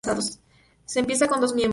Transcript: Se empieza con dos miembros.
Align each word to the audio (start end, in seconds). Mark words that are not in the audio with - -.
Se 0.85 0.99
empieza 0.99 1.27
con 1.27 1.39
dos 1.41 1.53
miembros. 1.53 1.69